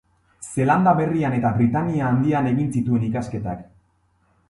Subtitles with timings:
[0.45, 3.67] Zeelanda Berrian eta Britainia Handian egin zituen ikasketak.